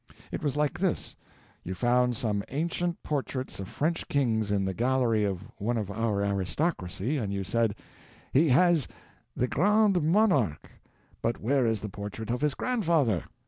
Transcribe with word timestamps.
It 0.31 0.41
was 0.41 0.57
like 0.57 0.79
this: 0.79 1.15
You 1.63 1.75
found 1.75 2.17
some 2.17 2.43
ancient 2.49 3.03
portraits 3.03 3.59
of 3.59 3.67
French 3.67 4.07
kings 4.07 4.49
in 4.49 4.65
the 4.65 4.73
gallery 4.73 5.23
of 5.23 5.43
one 5.59 5.77
of 5.77 5.91
our 5.91 6.25
aristocracy, 6.25 7.17
and 7.19 7.31
you 7.31 7.43
said: 7.43 7.75
"He 8.33 8.49
has 8.49 8.87
the 9.35 9.47
Grand 9.47 10.01
Monarch, 10.01 10.71
but 11.21 11.39
where 11.39 11.67
is 11.67 11.81
the 11.81 11.87
portrait 11.89 12.31
of 12.31 12.41
his 12.41 12.55
grandfather?" 12.55 13.25